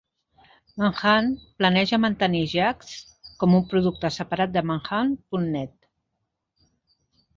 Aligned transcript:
Manhunt 0.83 1.27
planeja 1.59 1.99
mantenir 2.07 2.41
Jack'd 2.55 3.35
com 3.43 3.53
un 3.61 3.69
producte 3.75 4.13
separat 4.19 4.57
de 4.57 4.65
Manhunt 4.71 5.13
punt 5.35 5.47
net. 5.59 5.77